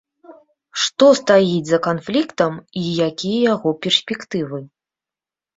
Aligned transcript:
Што 0.85 1.09
стаіць 1.19 1.67
за 1.71 1.79
канфліктам, 1.87 2.57
і 2.81 2.89
якія 3.09 3.39
яго 3.53 3.75
перспектывы? 3.85 4.59